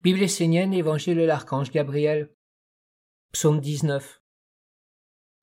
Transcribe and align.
Bible 0.00 0.22
essénienne, 0.22 0.74
Évangile 0.74 1.16
de 1.16 1.24
l'Archange 1.24 1.72
Gabriel, 1.72 2.32
Psaume 3.32 3.60
19. 3.60 4.22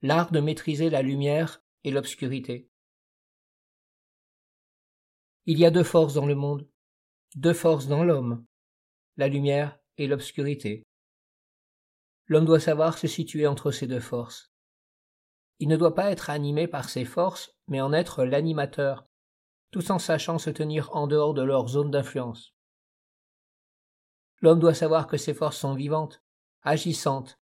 L'art 0.01 0.31
de 0.31 0.39
maîtriser 0.39 0.89
la 0.89 1.01
lumière 1.01 1.61
et 1.83 1.91
l'obscurité. 1.91 2.69
Il 5.45 5.59
y 5.59 5.65
a 5.65 5.71
deux 5.71 5.83
forces 5.83 6.13
dans 6.13 6.25
le 6.25 6.35
monde, 6.35 6.69
deux 7.35 7.53
forces 7.53 7.87
dans 7.87 8.05
l'homme, 8.05 8.45
la 9.17 9.27
lumière 9.27 9.77
et 9.97 10.07
l'obscurité. 10.07 10.83
L'homme 12.27 12.45
doit 12.45 12.61
savoir 12.61 12.97
se 12.97 13.07
situer 13.07 13.47
entre 13.47 13.71
ces 13.71 13.87
deux 13.87 13.99
forces. 13.99 14.53
Il 15.59 15.67
ne 15.67 15.75
doit 15.75 15.95
pas 15.95 16.11
être 16.11 16.29
animé 16.29 16.69
par 16.69 16.87
ces 16.87 17.03
forces, 17.03 17.53
mais 17.67 17.81
en 17.81 17.91
être 17.91 18.23
l'animateur, 18.23 19.05
tout 19.71 19.91
en 19.91 19.99
sachant 19.99 20.37
se 20.37 20.49
tenir 20.49 20.95
en 20.95 21.07
dehors 21.07 21.33
de 21.33 21.43
leur 21.43 21.67
zone 21.67 21.91
d'influence. 21.91 22.54
L'homme 24.45 24.59
doit 24.59 24.75
savoir 24.75 25.07
que 25.07 25.17
ses 25.17 25.33
forces 25.33 25.57
sont 25.57 25.73
vivantes, 25.73 26.21
agissantes, 26.61 27.39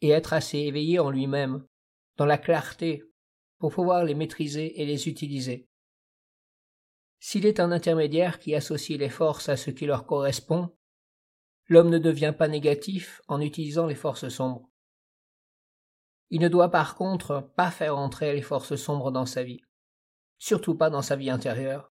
et 0.00 0.08
être 0.08 0.32
assez 0.32 0.56
éveillé 0.56 0.98
en 0.98 1.10
lui-même, 1.10 1.66
dans 2.16 2.24
la 2.24 2.38
clarté, 2.38 3.04
pour 3.58 3.74
pouvoir 3.74 4.04
les 4.04 4.14
maîtriser 4.14 4.80
et 4.80 4.86
les 4.86 5.06
utiliser. 5.06 5.68
S'il 7.18 7.44
est 7.44 7.60
un 7.60 7.72
intermédiaire 7.72 8.38
qui 8.38 8.54
associe 8.54 8.98
les 8.98 9.10
forces 9.10 9.50
à 9.50 9.58
ce 9.58 9.70
qui 9.70 9.84
leur 9.84 10.06
correspond, 10.06 10.74
l'homme 11.66 11.90
ne 11.90 11.98
devient 11.98 12.32
pas 12.34 12.48
négatif 12.48 13.20
en 13.28 13.42
utilisant 13.42 13.86
les 13.86 13.94
forces 13.94 14.30
sombres. 14.30 14.70
Il 16.30 16.40
ne 16.40 16.48
doit 16.48 16.70
par 16.70 16.94
contre 16.94 17.52
pas 17.54 17.70
faire 17.70 17.98
entrer 17.98 18.32
les 18.32 18.40
forces 18.40 18.76
sombres 18.76 19.12
dans 19.12 19.26
sa 19.26 19.42
vie, 19.42 19.60
surtout 20.38 20.74
pas 20.74 20.88
dans 20.88 21.02
sa 21.02 21.16
vie 21.16 21.28
intérieure. 21.28 21.92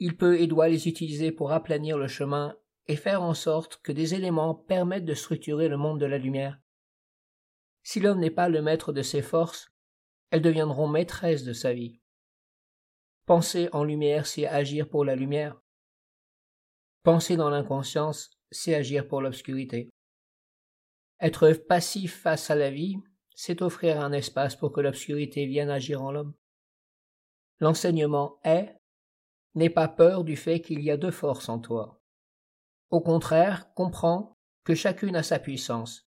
Il 0.00 0.18
peut 0.18 0.38
et 0.38 0.46
doit 0.46 0.68
les 0.68 0.86
utiliser 0.86 1.32
pour 1.32 1.52
aplanir 1.52 1.96
le 1.96 2.08
chemin 2.08 2.54
et 2.88 2.96
faire 2.96 3.22
en 3.22 3.34
sorte 3.34 3.80
que 3.82 3.92
des 3.92 4.14
éléments 4.14 4.54
permettent 4.54 5.04
de 5.04 5.14
structurer 5.14 5.68
le 5.68 5.76
monde 5.76 6.00
de 6.00 6.06
la 6.06 6.18
lumière. 6.18 6.58
Si 7.82 8.00
l'homme 8.00 8.20
n'est 8.20 8.30
pas 8.30 8.48
le 8.48 8.62
maître 8.62 8.92
de 8.92 9.02
ses 9.02 9.22
forces, 9.22 9.72
elles 10.30 10.42
deviendront 10.42 10.88
maîtresses 10.88 11.44
de 11.44 11.52
sa 11.52 11.72
vie. 11.72 12.00
Penser 13.26 13.68
en 13.72 13.84
lumière, 13.84 14.26
c'est 14.26 14.46
agir 14.46 14.88
pour 14.88 15.04
la 15.04 15.16
lumière. 15.16 15.60
Penser 17.02 17.36
dans 17.36 17.50
l'inconscience, 17.50 18.30
c'est 18.50 18.74
agir 18.74 19.06
pour 19.08 19.20
l'obscurité. 19.20 19.90
Être 21.20 21.52
passif 21.52 22.20
face 22.20 22.50
à 22.50 22.54
la 22.54 22.70
vie, 22.70 22.96
c'est 23.34 23.62
offrir 23.62 24.00
un 24.00 24.12
espace 24.12 24.56
pour 24.56 24.72
que 24.72 24.80
l'obscurité 24.80 25.46
vienne 25.46 25.70
agir 25.70 26.02
en 26.02 26.12
l'homme. 26.12 26.34
L'enseignement 27.60 28.38
est 28.44 28.76
N'aie 29.54 29.70
pas 29.70 29.88
peur 29.88 30.22
du 30.22 30.36
fait 30.36 30.60
qu'il 30.60 30.82
y 30.82 30.90
a 30.90 30.98
deux 30.98 31.10
forces 31.10 31.48
en 31.48 31.58
toi. 31.58 31.95
Au 32.90 33.00
contraire, 33.00 33.72
comprends 33.74 34.36
que 34.64 34.74
chacune 34.74 35.16
a 35.16 35.22
sa 35.22 35.38
puissance, 35.38 36.06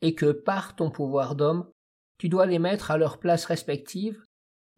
et 0.00 0.14
que 0.14 0.32
par 0.32 0.76
ton 0.76 0.90
pouvoir 0.90 1.34
d'homme, 1.34 1.70
tu 2.18 2.28
dois 2.28 2.46
les 2.46 2.58
mettre 2.58 2.90
à 2.90 2.98
leur 2.98 3.18
place 3.18 3.44
respective, 3.44 4.24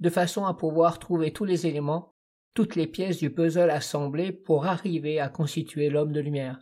de 0.01 0.11
façon 0.11 0.47
à 0.47 0.55
pouvoir 0.55 0.99
trouver 0.99 1.33
tous 1.33 1.45
les 1.45 1.67
éléments, 1.67 2.15
toutes 2.55 2.77
les 2.77 2.87
pièces 2.87 3.19
du 3.19 3.33
puzzle 3.33 3.71
assemblées 3.71 4.33
pour 4.33 4.67
arriver 4.67 5.21
à 5.21 5.29
constituer 5.29 5.91
l'homme 5.91 6.13
de 6.13 6.21
lumière. 6.21 6.61